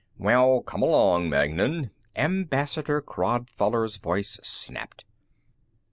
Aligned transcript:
"Well, 0.17 0.63
come 0.63 0.81
along, 0.81 1.29
Magnan!" 1.29 1.91
Ambassador 2.15 3.01
Crodfoller's 3.03 3.97
voice 3.97 4.39
snapped. 4.41 5.05